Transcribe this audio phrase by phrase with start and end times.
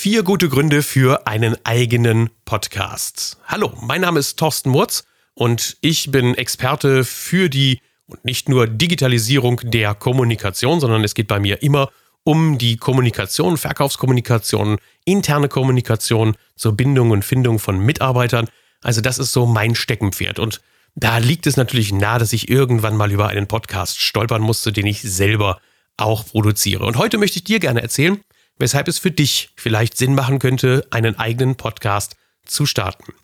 [0.00, 3.36] Vier gute Gründe für einen eigenen Podcast.
[3.46, 5.02] Hallo, mein Name ist Thorsten Murz
[5.34, 11.26] und ich bin Experte für die und nicht nur Digitalisierung der Kommunikation, sondern es geht
[11.26, 11.90] bei mir immer
[12.22, 18.46] um die Kommunikation, Verkaufskommunikation, interne Kommunikation zur Bindung und Findung von Mitarbeitern.
[18.80, 20.60] Also das ist so mein Steckenpferd und
[20.94, 24.86] da liegt es natürlich nahe, dass ich irgendwann mal über einen Podcast stolpern musste, den
[24.86, 25.60] ich selber
[25.96, 26.86] auch produziere.
[26.86, 28.20] Und heute möchte ich dir gerne erzählen,
[28.58, 33.14] weshalb es für dich vielleicht Sinn machen könnte, einen eigenen Podcast zu starten.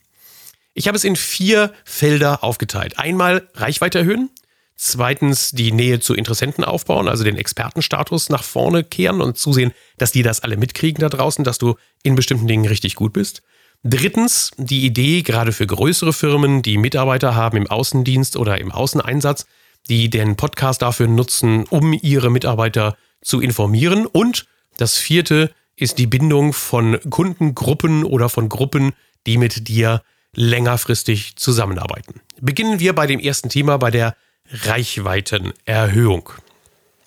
[0.75, 2.99] Ich habe es in vier Felder aufgeteilt.
[2.99, 4.31] Einmal Reichweite erhöhen,
[4.77, 10.13] zweitens die Nähe zu Interessenten aufbauen, also den Expertenstatus nach vorne kehren und zusehen, dass
[10.13, 13.43] die das alle mitkriegen da draußen, dass du in bestimmten Dingen richtig gut bist.
[13.85, 19.47] Drittens die Idee, gerade für größere Firmen, die Mitarbeiter haben im Außendienst oder im Außeneinsatz,
[19.89, 24.07] die den Podcast dafür nutzen, um ihre Mitarbeiter zu informieren.
[24.07, 28.93] Und das vierte ist die Bindung von Kundengruppen oder von Gruppen,
[29.27, 30.03] die mit dir
[30.35, 32.21] längerfristig zusammenarbeiten.
[32.41, 34.17] Beginnen wir bei dem ersten Thema, bei der
[34.51, 36.31] Reichweitenerhöhung.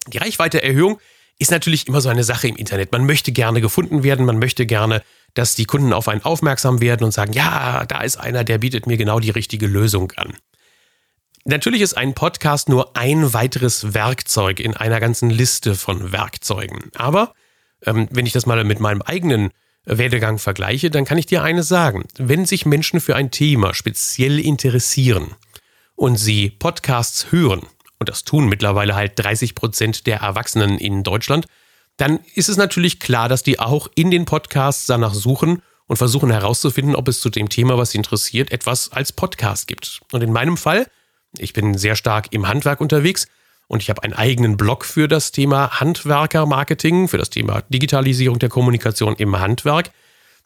[0.08, 1.00] Die Reichweiteerhöhung
[1.40, 2.92] ist natürlich immer so eine Sache im Internet.
[2.92, 7.04] Man möchte gerne gefunden werden, man möchte gerne, dass die Kunden auf einen aufmerksam werden
[7.04, 10.34] und sagen, ja, da ist einer, der bietet mir genau die richtige Lösung an.
[11.46, 16.92] Natürlich ist ein Podcast nur ein weiteres Werkzeug in einer ganzen Liste von Werkzeugen.
[16.96, 17.34] Aber
[17.86, 19.52] ähm, wenn ich das mal mit meinem eigenen
[19.86, 22.06] Werdegang vergleiche, dann kann ich dir eines sagen.
[22.18, 25.36] Wenn sich Menschen für ein Thema speziell interessieren
[25.96, 27.62] und sie Podcasts hören,
[28.00, 31.48] und das tun mittlerweile halt 30 Prozent der Erwachsenen in Deutschland,
[31.96, 36.30] dann ist es natürlich klar, dass die auch in den Podcasts danach suchen und versuchen
[36.30, 40.02] herauszufinden, ob es zu dem Thema, was sie interessiert, etwas als Podcast gibt.
[40.12, 40.86] Und in meinem Fall
[41.38, 43.28] ich bin sehr stark im Handwerk unterwegs
[43.68, 48.50] und ich habe einen eigenen Blog für das Thema Handwerkermarketing, für das Thema Digitalisierung der
[48.50, 49.92] Kommunikation im Handwerk.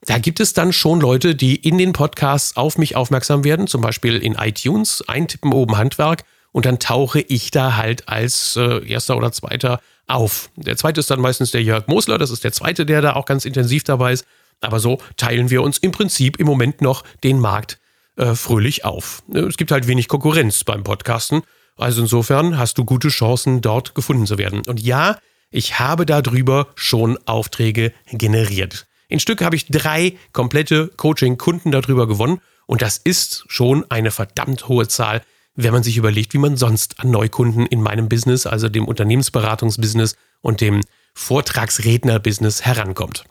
[0.05, 3.81] Da gibt es dann schon Leute, die in den Podcasts auf mich aufmerksam werden, zum
[3.81, 9.15] Beispiel in iTunes, eintippen oben Handwerk und dann tauche ich da halt als äh, erster
[9.15, 10.49] oder zweiter auf.
[10.55, 13.25] Der zweite ist dann meistens der Jörg Mosler, das ist der zweite, der da auch
[13.25, 14.25] ganz intensiv dabei ist.
[14.59, 17.79] Aber so teilen wir uns im Prinzip im Moment noch den Markt
[18.15, 19.23] äh, fröhlich auf.
[19.33, 21.41] Es gibt halt wenig Konkurrenz beim Podcasten.
[21.77, 24.61] Also insofern hast du gute Chancen, dort gefunden zu werden.
[24.67, 25.17] Und ja,
[25.49, 28.87] ich habe darüber schon Aufträge generiert.
[29.07, 32.39] In Stück habe ich drei komplette Coaching-Kunden darüber gewonnen.
[32.65, 35.21] Und das ist schon eine verdammt hohe Zahl,
[35.55, 40.15] wenn man sich überlegt, wie man sonst an Neukunden in meinem Business, also dem Unternehmensberatungsbusiness
[40.39, 40.81] und dem
[41.13, 43.25] Vortragsredner-Business herankommt.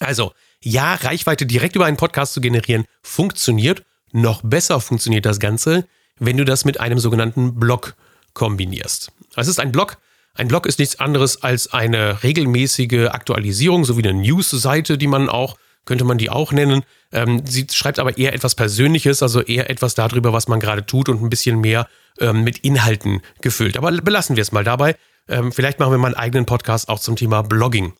[0.00, 0.32] Also,
[0.62, 3.82] ja, Reichweite direkt über einen Podcast zu generieren, funktioniert
[4.12, 5.86] noch besser funktioniert das Ganze,
[6.20, 7.96] wenn du das mit einem sogenannten Blog
[8.34, 9.10] kombinierst.
[9.34, 9.96] Was ist ein Blog?
[10.34, 15.28] Ein Blog ist nichts anderes als eine regelmäßige Aktualisierung, so wie eine News-Seite, die man
[15.28, 16.84] auch, könnte man die auch nennen.
[17.10, 21.08] Ähm, sie schreibt aber eher etwas Persönliches, also eher etwas darüber, was man gerade tut
[21.08, 21.88] und ein bisschen mehr
[22.20, 23.76] ähm, mit Inhalten gefüllt.
[23.76, 24.94] Aber belassen wir es mal dabei.
[25.28, 27.94] Ähm, vielleicht machen wir mal einen eigenen Podcast auch zum Thema Blogging.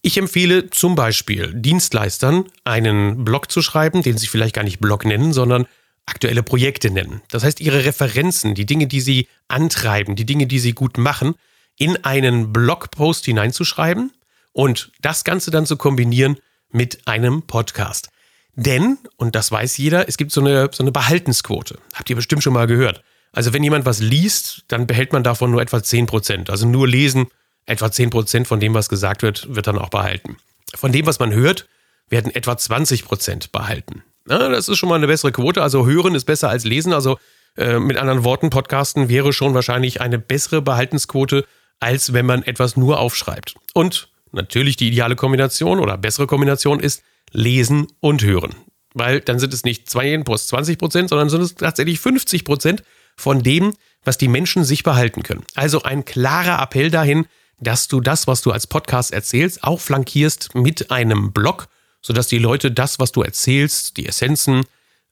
[0.00, 5.04] Ich empfehle zum Beispiel Dienstleistern einen Blog zu schreiben, den sie vielleicht gar nicht Blog
[5.04, 5.66] nennen, sondern
[6.06, 7.22] aktuelle Projekte nennen.
[7.30, 11.34] Das heißt, ihre Referenzen, die Dinge, die sie antreiben, die Dinge, die sie gut machen,
[11.78, 14.12] in einen Blogpost hineinzuschreiben
[14.52, 16.38] und das Ganze dann zu kombinieren
[16.70, 18.08] mit einem Podcast.
[18.54, 21.78] Denn, und das weiß jeder, es gibt so eine, so eine Behaltensquote.
[21.94, 23.02] Habt ihr bestimmt schon mal gehört.
[23.32, 26.50] Also wenn jemand was liest, dann behält man davon nur etwa 10%.
[26.50, 27.28] Also nur lesen
[27.66, 30.36] Etwa 10% von dem, was gesagt wird, wird dann auch behalten.
[30.74, 31.68] Von dem, was man hört,
[32.08, 34.02] werden etwa 20% behalten.
[34.28, 35.62] Ja, das ist schon mal eine bessere Quote.
[35.62, 36.92] Also hören ist besser als lesen.
[36.92, 37.18] Also
[37.56, 41.44] äh, mit anderen Worten, Podcasten wäre schon wahrscheinlich eine bessere Behaltensquote,
[41.80, 43.54] als wenn man etwas nur aufschreibt.
[43.74, 48.54] Und natürlich die ideale Kombination oder bessere Kombination ist lesen und hören.
[48.94, 52.82] Weil dann sind es nicht 2 plus 20 Prozent, sondern sind es tatsächlich 50 Prozent
[53.16, 53.74] von dem,
[54.04, 55.44] was die Menschen sich behalten können.
[55.54, 57.26] Also ein klarer Appell dahin,
[57.60, 61.68] dass du das, was du als Podcast erzählst, auch flankierst mit einem Blog,
[62.02, 64.64] sodass die Leute das, was du erzählst, die Essenzen,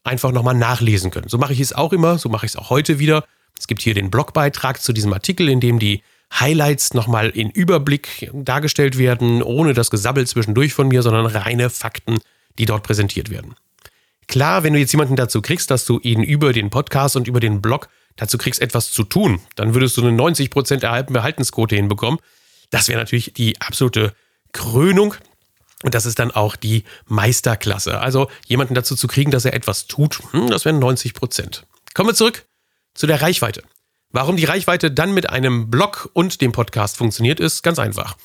[0.04, 1.28] einfach nochmal nachlesen können.
[1.28, 3.25] So mache ich es auch immer, so mache ich es auch heute wieder.
[3.58, 6.02] Es gibt hier den Blogbeitrag zu diesem Artikel, in dem die
[6.38, 12.19] Highlights nochmal in Überblick dargestellt werden, ohne das Gesabbel zwischendurch von mir, sondern reine Fakten,
[12.58, 13.54] die dort präsentiert werden.
[14.28, 17.40] Klar, wenn du jetzt jemanden dazu kriegst, dass du ihn über den Podcast und über
[17.40, 22.20] den Blog dazu kriegst, etwas zu tun, dann würdest du eine 90% erhalten Behaltensquote hinbekommen.
[22.70, 24.14] Das wäre natürlich die absolute
[24.52, 25.14] Krönung.
[25.82, 28.00] Und das ist dann auch die Meisterklasse.
[28.00, 31.67] Also jemanden dazu zu kriegen, dass er etwas tut, hm, das wären 90 Prozent.
[31.94, 32.47] Kommen wir zurück
[32.94, 33.62] zu der Reichweite.
[34.12, 38.17] Warum die Reichweite dann mit einem Blog und dem Podcast funktioniert, ist ganz einfach.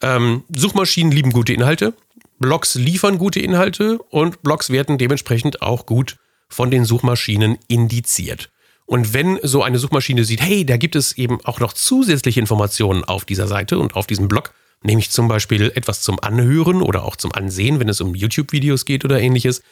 [0.00, 1.94] Ähm, Suchmaschinen lieben gute Inhalte.
[2.38, 6.16] Blogs liefern gute Inhalte und Blogs werden dementsprechend auch gut
[6.48, 8.50] von den Suchmaschinen indiziert.
[8.86, 13.04] Und wenn so eine Suchmaschine sieht, hey, da gibt es eben auch noch zusätzliche Informationen
[13.04, 17.16] auf dieser Seite und auf diesem Blog, nämlich zum Beispiel etwas zum Anhören oder auch
[17.16, 19.62] zum Ansehen, wenn es um YouTube-Videos geht oder ähnliches,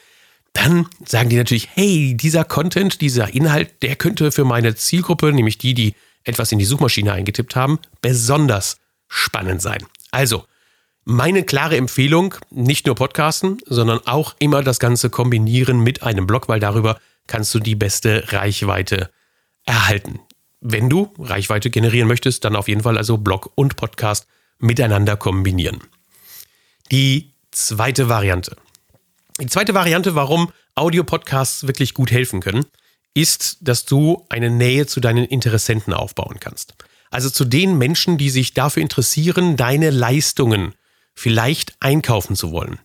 [0.53, 5.57] dann sagen die natürlich, hey, dieser Content, dieser Inhalt, der könnte für meine Zielgruppe, nämlich
[5.57, 8.77] die, die etwas in die Suchmaschine eingetippt haben, besonders
[9.07, 9.85] spannend sein.
[10.11, 10.45] Also,
[11.05, 16.49] meine klare Empfehlung, nicht nur Podcasten, sondern auch immer das Ganze kombinieren mit einem Blog,
[16.49, 19.09] weil darüber kannst du die beste Reichweite
[19.65, 20.19] erhalten.
[20.59, 24.27] Wenn du Reichweite generieren möchtest, dann auf jeden Fall also Blog und Podcast
[24.59, 25.79] miteinander kombinieren.
[26.91, 28.55] Die zweite Variante.
[29.39, 32.65] Die zweite Variante, warum Audio-Podcasts wirklich gut helfen können,
[33.13, 36.75] ist, dass du eine Nähe zu deinen Interessenten aufbauen kannst.
[37.09, 40.75] Also zu den Menschen, die sich dafür interessieren, deine Leistungen
[41.13, 42.79] vielleicht einkaufen zu wollen.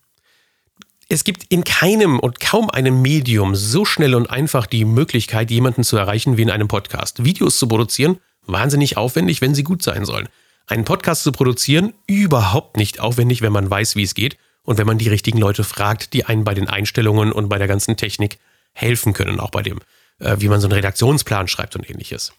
[1.09, 5.85] Es gibt in keinem und kaum einem Medium so schnell und einfach die Möglichkeit, jemanden
[5.85, 7.25] zu erreichen wie in einem Podcast.
[7.25, 10.29] Videos zu produzieren, wahnsinnig aufwendig, wenn sie gut sein sollen.
[10.73, 14.87] Einen Podcast zu produzieren, überhaupt nicht aufwendig, wenn man weiß, wie es geht und wenn
[14.87, 18.39] man die richtigen Leute fragt, die einen bei den Einstellungen und bei der ganzen Technik
[18.73, 19.81] helfen können, auch bei dem,
[20.19, 22.33] äh, wie man so einen Redaktionsplan schreibt und ähnliches.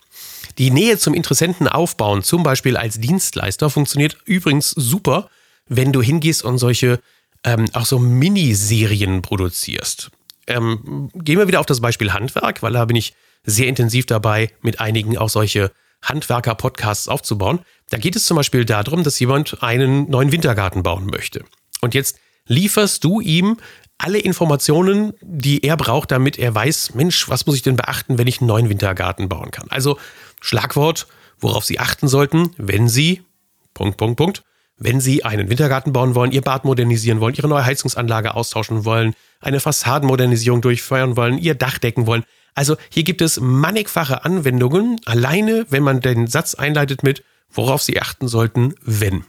[0.58, 5.30] Die Nähe zum Interessenten aufbauen, zum Beispiel als Dienstleister, funktioniert übrigens super,
[5.68, 7.00] wenn du hingehst und solche
[7.44, 10.10] ähm, auch so Miniserien produzierst.
[10.48, 13.14] Ähm, gehen wir wieder auf das Beispiel Handwerk, weil da bin ich
[13.44, 15.72] sehr intensiv dabei, mit einigen auch solche
[16.04, 17.60] Handwerker-Podcasts aufzubauen.
[17.94, 21.46] Da geht es zum Beispiel darum, dass jemand einen neuen Wintergarten bauen möchte.
[21.80, 22.18] Und jetzt
[22.48, 23.58] lieferst du ihm
[24.00, 28.26] alle Informationen, die er braucht, damit er weiß, Mensch, was muss ich denn beachten, wenn
[28.26, 29.68] ich einen neuen Wintergarten bauen kann?
[29.70, 30.00] Also
[30.42, 31.06] Schlagwort,
[31.38, 33.22] worauf Sie achten sollten, wenn Sie,
[33.76, 34.44] Punkt, Punkt, Punkt,
[34.76, 39.14] wenn Sie einen Wintergarten bauen wollen, Ihr Bad modernisieren wollen, Ihre neue Heizungsanlage austauschen wollen,
[39.40, 42.24] eine Fassadenmodernisierung durchführen wollen, Ihr Dach decken wollen.
[42.56, 47.24] Also hier gibt es mannigfache Anwendungen, alleine wenn man den Satz einleitet mit,
[47.54, 49.24] worauf Sie achten sollten, wenn.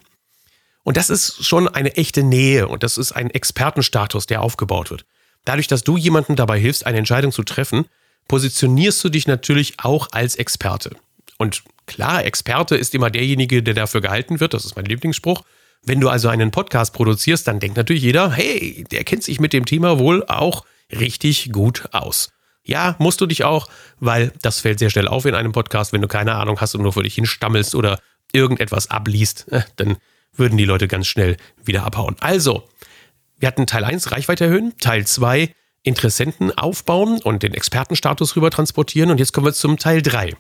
[0.83, 5.07] Und das ist schon eine echte Nähe und das ist ein Expertenstatus, der aufgebaut wird.
[5.45, 7.87] Dadurch, dass du jemandem dabei hilfst, eine Entscheidung zu treffen,
[8.29, 10.91] positionierst du dich natürlich auch als Experte.
[11.39, 14.55] Und klar, Experte ist immer derjenige, der dafür gehalten wird.
[14.55, 15.43] Das ist mein Lieblingsspruch.
[15.83, 19.53] Wenn du also einen Podcast produzierst, dann denkt natürlich jeder, hey, der kennt sich mit
[19.53, 22.31] dem Thema wohl auch richtig gut aus.
[22.67, 23.69] Ja, musst du dich auch,
[24.01, 26.83] weil das fällt sehr schnell auf in einem Podcast, wenn du keine Ahnung hast und
[26.83, 28.01] nur für dich hinstammelst oder
[28.35, 29.97] irgendetwas abliest, äh, dann
[30.33, 32.17] würden die Leute ganz schnell wieder abhauen.
[32.21, 32.65] Also,
[33.39, 39.11] wir hatten Teil 1 Reichweite erhöhen, Teil 2 Interessenten aufbauen und den Expertenstatus rüber transportieren
[39.11, 40.33] und jetzt kommen wir zum Teil 3.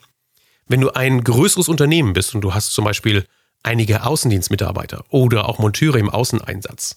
[0.66, 3.26] Wenn du ein größeres Unternehmen bist und du hast zum Beispiel
[3.62, 6.96] einige Außendienstmitarbeiter oder auch Monteure im Außeneinsatz,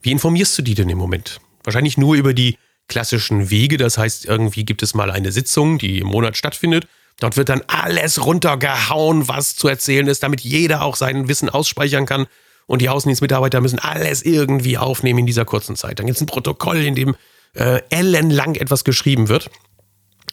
[0.00, 1.40] wie informierst du die denn im Moment?
[1.64, 5.98] Wahrscheinlich nur über die klassischen Wege, das heißt, irgendwie gibt es mal eine Sitzung, die
[5.98, 6.86] im Monat stattfindet.
[7.20, 12.06] Dort wird dann alles runtergehauen, was zu erzählen ist, damit jeder auch sein Wissen ausspeichern
[12.06, 12.26] kann.
[12.66, 15.98] Und die Außendienstmitarbeiter müssen alles irgendwie aufnehmen in dieser kurzen Zeit.
[15.98, 17.14] Dann gibt es ein Protokoll, in dem
[17.54, 19.50] äh, ellenlang etwas geschrieben wird.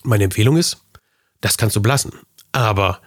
[0.03, 0.77] Meine Empfehlung ist,
[1.41, 2.13] das kannst du belassen
[2.51, 3.01] aber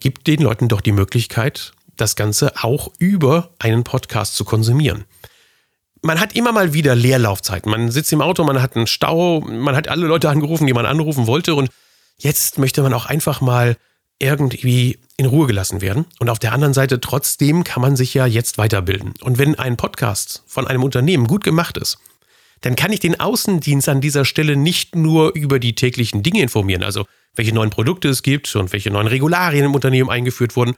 [0.00, 5.04] gib den Leuten doch die Möglichkeit, das Ganze auch über einen Podcast zu konsumieren.
[6.02, 7.70] Man hat immer mal wieder Leerlaufzeiten.
[7.70, 10.86] Man sitzt im Auto, man hat einen Stau, man hat alle Leute angerufen, die man
[10.86, 11.70] anrufen wollte und
[12.18, 13.76] jetzt möchte man auch einfach mal
[14.18, 16.06] irgendwie in Ruhe gelassen werden.
[16.18, 19.14] Und auf der anderen Seite trotzdem kann man sich ja jetzt weiterbilden.
[19.20, 21.98] Und wenn ein Podcast von einem Unternehmen gut gemacht ist,
[22.60, 26.82] dann kann ich den Außendienst an dieser Stelle nicht nur über die täglichen Dinge informieren,
[26.82, 30.74] also welche neuen Produkte es gibt und welche neuen Regularien im Unternehmen eingeführt wurden,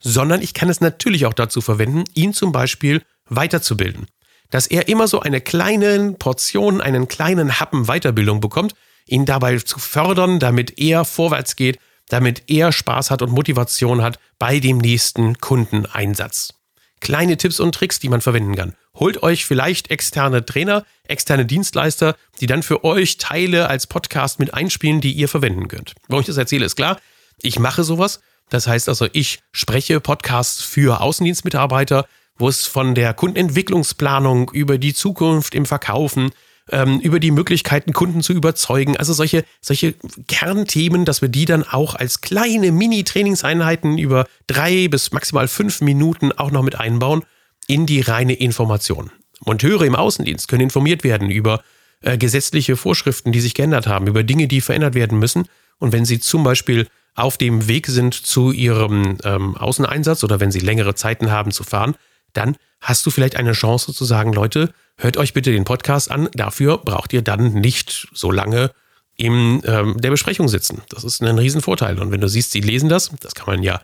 [0.00, 4.06] sondern ich kann es natürlich auch dazu verwenden, ihn zum Beispiel weiterzubilden.
[4.50, 8.74] Dass er immer so eine kleine Portion, einen kleinen Happen Weiterbildung bekommt,
[9.10, 14.18] ihn dabei zu fördern, damit er vorwärts geht, damit er Spaß hat und Motivation hat
[14.38, 16.54] bei dem nächsten Kundeneinsatz
[17.00, 18.74] kleine Tipps und Tricks, die man verwenden kann.
[18.94, 24.54] Holt euch vielleicht externe Trainer, externe Dienstleister, die dann für euch Teile als Podcast mit
[24.54, 25.94] einspielen, die ihr verwenden könnt.
[26.08, 27.00] Warum ich das erzähle, ist klar.
[27.40, 28.20] Ich mache sowas.
[28.50, 34.94] Das heißt also, ich spreche Podcasts für Außendienstmitarbeiter, wo es von der Kundenentwicklungsplanung über die
[34.94, 36.30] Zukunft im Verkaufen,
[36.70, 38.96] ähm, über die Möglichkeiten, Kunden zu überzeugen.
[38.96, 39.94] Also solche, solche
[40.28, 46.32] Kernthemen, dass wir die dann auch als kleine Mini-Trainingseinheiten über drei bis maximal fünf Minuten
[46.32, 47.24] auch noch mit einbauen
[47.66, 49.10] in die reine Information.
[49.44, 51.62] Monteure im Außendienst können informiert werden über
[52.02, 55.46] äh, gesetzliche Vorschriften, die sich geändert haben, über Dinge, die verändert werden müssen.
[55.78, 60.50] Und wenn sie zum Beispiel auf dem Weg sind zu ihrem ähm, Außeneinsatz oder wenn
[60.50, 61.96] sie längere Zeiten haben zu fahren,
[62.32, 66.28] dann hast du vielleicht eine Chance zu sagen, Leute, hört euch bitte den Podcast an.
[66.32, 68.72] Dafür braucht ihr dann nicht so lange
[69.16, 70.82] in ähm, der Besprechung sitzen.
[70.88, 71.98] Das ist ein Riesenvorteil.
[71.98, 73.82] Und wenn du siehst, sie lesen das, das kann man ja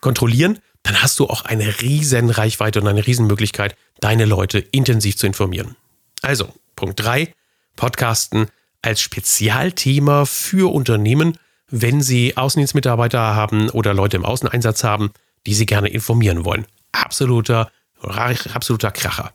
[0.00, 5.26] kontrollieren, dann hast du auch eine riesen Reichweite und eine Riesenmöglichkeit, deine Leute intensiv zu
[5.26, 5.76] informieren.
[6.20, 7.32] Also, Punkt 3,
[7.76, 8.48] Podcasten
[8.82, 11.38] als Spezialthema für Unternehmen,
[11.70, 15.10] wenn sie Außendienstmitarbeiter haben oder Leute im Außeneinsatz haben,
[15.46, 16.66] die sie gerne informieren wollen.
[16.92, 17.70] Absoluter,
[18.04, 19.32] absoluter Kracher.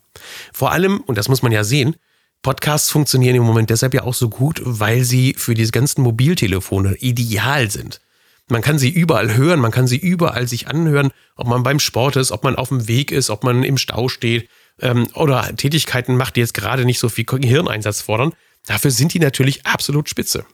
[0.54, 1.96] Vor allem, und das muss man ja sehen,
[2.42, 6.96] Podcasts funktionieren im Moment deshalb ja auch so gut, weil sie für diese ganzen Mobiltelefone
[6.96, 8.00] ideal sind.
[8.48, 12.16] Man kann sie überall hören, man kann sie überall sich anhören, ob man beim Sport
[12.16, 14.50] ist, ob man auf dem Weg ist, ob man im Stau steht
[14.80, 18.34] ähm, oder Tätigkeiten macht, die jetzt gerade nicht so viel Gehirneinsatz fordern.
[18.66, 20.46] Dafür sind die natürlich absolut spitze.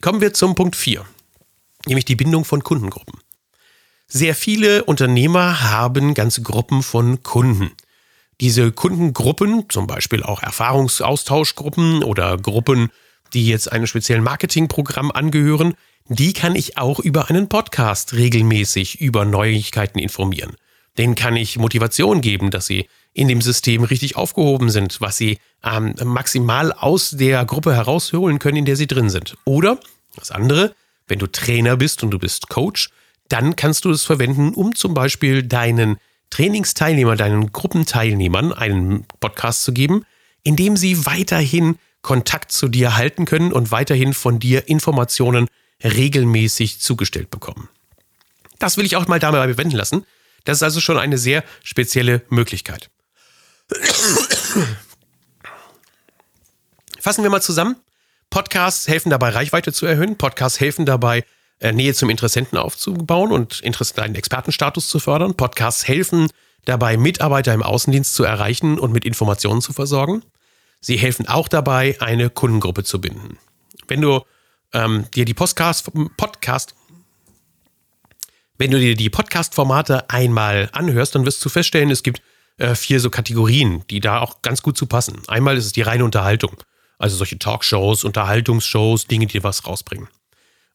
[0.00, 1.06] Kommen wir zum Punkt 4,
[1.86, 3.20] nämlich die Bindung von Kundengruppen.
[4.06, 7.72] Sehr viele Unternehmer haben ganze Gruppen von Kunden.
[8.40, 12.90] Diese Kundengruppen, zum Beispiel auch Erfahrungsaustauschgruppen oder Gruppen,
[13.32, 15.74] die jetzt einem speziellen Marketingprogramm angehören,
[16.06, 20.56] die kann ich auch über einen Podcast regelmäßig über Neuigkeiten informieren.
[20.98, 25.38] Denen kann ich Motivation geben, dass sie in dem System richtig aufgehoben sind, was sie
[25.64, 29.36] ähm, maximal aus der Gruppe herausholen können, in der sie drin sind.
[29.44, 29.78] Oder
[30.16, 30.74] das andere,
[31.08, 32.90] wenn du Trainer bist und du bist Coach,
[33.28, 35.98] dann kannst du es verwenden, um zum Beispiel deinen
[36.30, 40.04] Trainingsteilnehmern, deinen Gruppenteilnehmern einen Podcast zu geben,
[40.42, 45.48] in dem sie weiterhin Kontakt zu dir halten können und weiterhin von dir Informationen
[45.82, 47.68] regelmäßig zugestellt bekommen.
[48.58, 50.06] Das will ich auch mal dabei bewenden lassen.
[50.44, 52.90] Das ist also schon eine sehr spezielle Möglichkeit.
[57.00, 57.76] Fassen wir mal zusammen.
[58.30, 60.16] Podcasts helfen dabei, Reichweite zu erhöhen.
[60.16, 61.24] Podcasts helfen dabei,
[61.62, 65.34] Nähe zum Interessenten aufzubauen und einen Expertenstatus zu fördern.
[65.34, 66.28] Podcasts helfen
[66.64, 70.22] dabei, Mitarbeiter im Außendienst zu erreichen und mit Informationen zu versorgen.
[70.80, 73.38] Sie helfen auch dabei, eine Kundengruppe zu binden.
[73.88, 74.20] Wenn du
[74.72, 76.74] ähm, dir die Podcast, Podcast,
[78.58, 82.22] wenn du dir die Podcast-Formate einmal anhörst, dann wirst du feststellen, es gibt
[82.58, 85.22] äh, vier so Kategorien, die da auch ganz gut zu passen.
[85.26, 86.56] Einmal ist es die reine Unterhaltung.
[86.98, 90.08] Also solche Talkshows, Unterhaltungsshows, Dinge, die was rausbringen.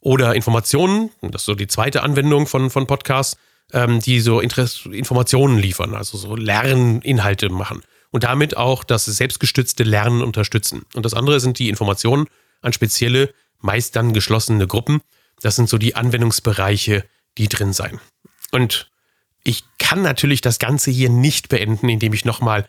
[0.01, 3.37] Oder Informationen, das ist so die zweite Anwendung von, von Podcasts,
[3.73, 7.81] ähm, die so Interess Informationen liefern, also so Lerninhalte machen.
[8.11, 10.83] Und damit auch das selbstgestützte Lernen unterstützen.
[10.95, 12.27] Und das andere sind die Informationen
[12.61, 15.01] an spezielle, meist dann geschlossene Gruppen.
[15.41, 17.05] Das sind so die Anwendungsbereiche,
[17.37, 17.99] die drin sein.
[18.51, 18.89] Und
[19.43, 22.67] ich kann natürlich das Ganze hier nicht beenden, indem ich nochmal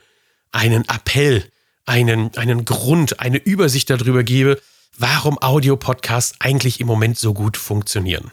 [0.52, 1.44] einen Appell,
[1.86, 4.60] einen, einen Grund, eine Übersicht darüber gebe,
[4.98, 8.32] warum Audio-Podcasts eigentlich im Moment so gut funktionieren.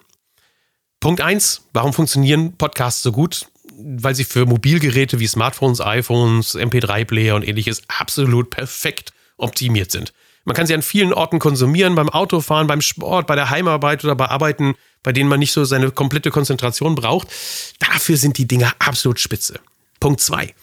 [0.99, 3.47] Punkt 1, warum funktionieren Podcasts so gut?
[3.79, 10.13] Weil sie für Mobilgeräte wie Smartphones, iPhones, MP3-Player und ähnliches absolut perfekt optimiert sind.
[10.45, 14.15] Man kann sie an vielen Orten konsumieren, beim Autofahren, beim Sport, bei der Heimarbeit oder
[14.15, 17.27] bei Arbeiten, bei denen man nicht so seine komplette Konzentration braucht.
[17.79, 19.59] Dafür sind die Dinger absolut spitze.
[19.99, 20.55] Punkt zwei: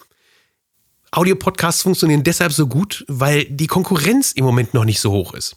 [1.10, 5.56] Audio-Podcasts funktionieren deshalb so gut, weil die Konkurrenz im Moment noch nicht so hoch ist.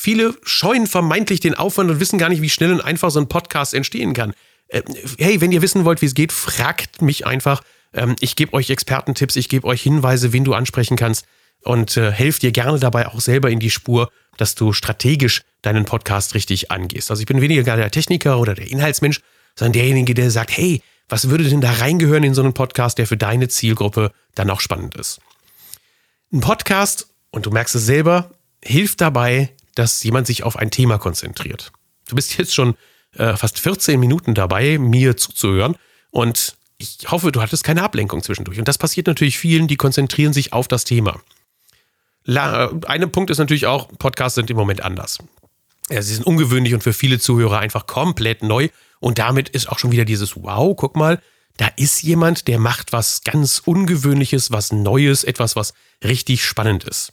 [0.00, 3.28] Viele scheuen vermeintlich den Aufwand und wissen gar nicht, wie schnell und einfach so ein
[3.28, 4.32] Podcast entstehen kann.
[4.68, 4.82] Äh,
[5.18, 7.62] hey, wenn ihr wissen wollt, wie es geht, fragt mich einfach.
[7.92, 11.26] Ähm, ich gebe euch Expertentipps, ich gebe euch Hinweise, wen du ansprechen kannst
[11.64, 15.84] und äh, helft dir gerne dabei auch selber in die Spur, dass du strategisch deinen
[15.84, 17.10] Podcast richtig angehst.
[17.10, 19.18] Also ich bin weniger der Techniker oder der Inhaltsmensch,
[19.56, 23.08] sondern derjenige, der sagt, hey, was würde denn da reingehören in so einen Podcast, der
[23.08, 25.18] für deine Zielgruppe dann auch spannend ist?
[26.32, 28.30] Ein Podcast, und du merkst es selber,
[28.62, 31.72] hilft dabei, dass jemand sich auf ein Thema konzentriert.
[32.08, 32.74] Du bist jetzt schon
[33.16, 35.76] äh, fast 14 Minuten dabei, mir zuzuhören
[36.10, 38.58] und ich hoffe, du hattest keine Ablenkung zwischendurch.
[38.58, 41.20] Und das passiert natürlich vielen, die konzentrieren sich auf das Thema.
[42.26, 45.18] Ein Punkt ist natürlich auch, Podcasts sind im Moment anders.
[45.90, 48.68] Ja, sie sind ungewöhnlich und für viele Zuhörer einfach komplett neu.
[49.00, 51.20] Und damit ist auch schon wieder dieses Wow, guck mal,
[51.56, 55.72] da ist jemand, der macht was ganz Ungewöhnliches, was Neues, etwas, was
[56.04, 57.12] richtig spannend ist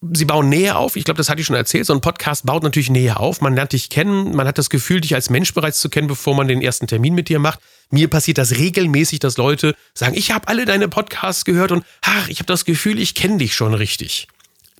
[0.00, 0.96] sie bauen Nähe auf.
[0.96, 1.86] Ich glaube, das hatte ich schon erzählt.
[1.86, 3.40] So ein Podcast baut natürlich Nähe auf.
[3.40, 4.34] Man lernt dich kennen.
[4.34, 7.14] Man hat das Gefühl, dich als Mensch bereits zu kennen, bevor man den ersten Termin
[7.14, 7.60] mit dir macht.
[7.90, 12.28] Mir passiert das regelmäßig, dass Leute sagen, ich habe alle deine Podcasts gehört und ach,
[12.28, 14.28] ich habe das Gefühl, ich kenne dich schon richtig.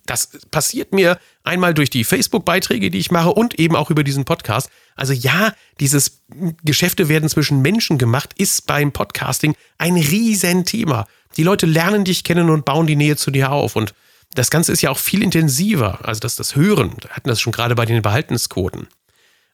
[0.07, 4.25] Das passiert mir einmal durch die Facebook-Beiträge, die ich mache und eben auch über diesen
[4.25, 4.69] Podcast.
[4.95, 6.23] Also ja, dieses
[6.63, 11.07] Geschäfte werden zwischen Menschen gemacht, ist beim Podcasting ein Riesenthema.
[11.37, 13.75] Die Leute lernen dich kennen und bauen die Nähe zu dir auf.
[13.75, 13.93] Und
[14.33, 15.99] das Ganze ist ja auch viel intensiver.
[16.03, 18.87] Also das, das Hören, wir hatten das schon gerade bei den Behaltensquoten.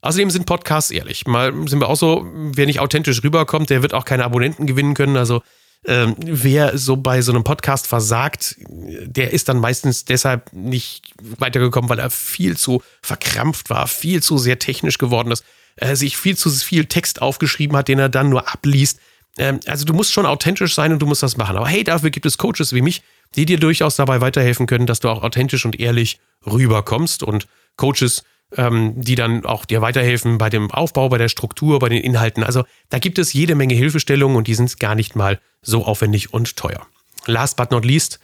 [0.02, 1.26] Außerdem sind Podcasts ehrlich.
[1.26, 4.94] Mal sind wir auch so, wer nicht authentisch rüberkommt, der wird auch keine Abonnenten gewinnen
[4.94, 5.18] können.
[5.18, 5.42] Also
[5.86, 11.90] ähm, wer so bei so einem Podcast versagt, der ist dann meistens deshalb nicht weitergekommen,
[11.90, 15.44] weil er viel zu verkrampft war, viel zu sehr technisch geworden ist,
[15.78, 19.00] äh, sich viel zu viel Text aufgeschrieben hat, den er dann nur abliest.
[19.38, 21.58] Ähm, also du musst schon authentisch sein und du musst das machen.
[21.58, 23.02] Aber hey, dafür gibt es Coaches wie mich,
[23.36, 28.24] die dir durchaus dabei weiterhelfen können, dass du auch authentisch und ehrlich rüberkommst und Coaches,
[28.56, 32.44] ähm, die dann auch dir weiterhelfen bei dem Aufbau, bei der Struktur, bei den Inhalten.
[32.44, 36.34] Also da gibt es jede Menge Hilfestellungen und die sind gar nicht mal so aufwendig
[36.34, 36.88] und teuer.
[37.26, 38.20] Last but not least,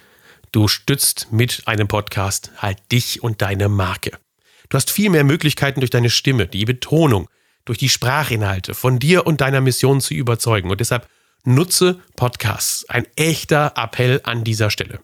[0.52, 4.12] du stützt mit einem Podcast halt dich und deine Marke.
[4.70, 7.28] Du hast viel mehr Möglichkeiten durch deine Stimme, die Betonung,
[7.66, 10.72] durch die Sprachinhalte von dir und deiner Mission zu überzeugen.
[10.72, 11.08] Und deshalb
[11.44, 12.86] nutze Podcasts.
[12.90, 15.00] Ein echter Appell an dieser Stelle.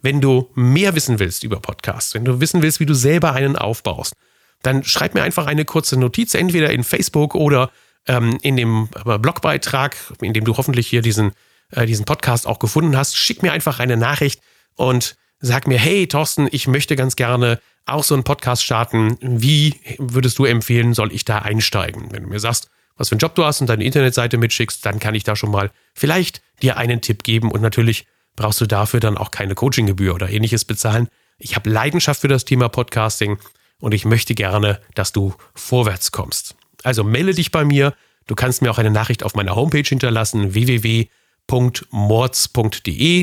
[0.00, 3.56] Wenn du mehr wissen willst über Podcasts, wenn du wissen willst, wie du selber einen
[3.56, 4.14] aufbaust,
[4.62, 7.70] dann schreib mir einfach eine kurze Notiz, entweder in Facebook oder
[8.06, 11.32] ähm, in dem äh, Blogbeitrag, in dem du hoffentlich hier diesen,
[11.70, 13.16] äh, diesen Podcast auch gefunden hast.
[13.16, 14.40] Schick mir einfach eine Nachricht
[14.76, 19.18] und sag mir, hey Thorsten, ich möchte ganz gerne auch so einen Podcast starten.
[19.20, 22.10] Wie würdest du empfehlen, soll ich da einsteigen?
[22.10, 24.98] Wenn du mir sagst, was für einen Job du hast und deine Internetseite mitschickst, dann
[24.98, 29.00] kann ich da schon mal vielleicht dir einen Tipp geben und natürlich brauchst du dafür
[29.00, 31.08] dann auch keine Coachinggebühr oder ähnliches bezahlen.
[31.38, 33.38] Ich habe Leidenschaft für das Thema Podcasting
[33.80, 36.54] und ich möchte gerne, dass du vorwärts kommst.
[36.82, 37.94] Also melde dich bei mir.
[38.26, 41.10] Du kannst mir auch eine Nachricht auf meiner Homepage hinterlassen, www.mords.de.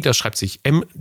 [0.02, 1.00] Das schreibt sich m-o-r-t-z.de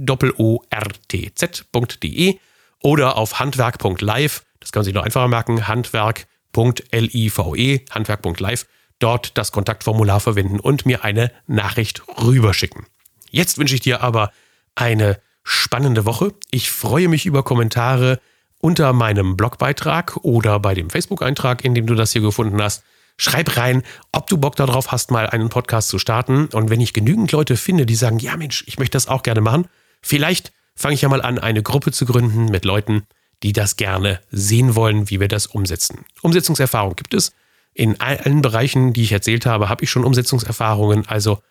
[2.83, 4.45] oder auf handwerk.live.
[4.61, 5.69] Das kann man sich noch einfacher merken.
[5.69, 6.27] Handwerk.live,
[6.57, 8.67] handwerk.live.
[8.99, 12.87] Dort das Kontaktformular verwenden und mir eine Nachricht rüberschicken.
[13.31, 14.31] Jetzt wünsche ich dir aber
[14.75, 16.35] eine spannende Woche.
[16.51, 18.21] Ich freue mich über Kommentare
[18.59, 22.85] unter meinem Blogbeitrag oder bei dem Facebook-Eintrag, in dem du das hier gefunden hast.
[23.17, 26.47] Schreib rein, ob du Bock darauf hast, mal einen Podcast zu starten.
[26.47, 29.41] Und wenn ich genügend Leute finde, die sagen, ja Mensch, ich möchte das auch gerne
[29.41, 29.67] machen,
[30.03, 33.07] vielleicht fange ich ja mal an, eine Gruppe zu gründen mit Leuten,
[33.43, 36.05] die das gerne sehen wollen, wie wir das umsetzen.
[36.23, 37.33] Umsetzungserfahrung gibt es.
[37.73, 41.07] In allen Bereichen, die ich erzählt habe, habe ich schon Umsetzungserfahrungen.
[41.07, 41.43] Also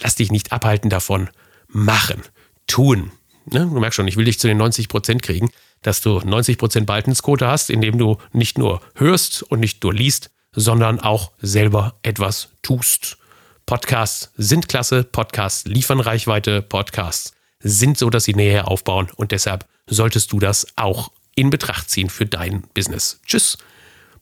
[0.00, 1.30] lass dich nicht abhalten davon.
[1.68, 2.22] Machen,
[2.66, 3.12] tun.
[3.46, 3.60] Ne?
[3.60, 5.50] Du merkst schon, ich will dich zu den 90 Prozent kriegen
[5.84, 10.98] dass du 90% Baltensquote hast, indem du nicht nur hörst und nicht nur liest, sondern
[10.98, 13.18] auch selber etwas tust.
[13.66, 17.33] Podcasts sind klasse, Podcasts liefern Reichweite, Podcasts
[17.64, 22.10] sind so, dass sie Nähe aufbauen und deshalb solltest du das auch in Betracht ziehen
[22.10, 23.18] für dein Business.
[23.26, 23.58] Tschüss,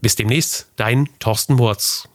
[0.00, 2.08] bis demnächst, dein Thorsten Murz.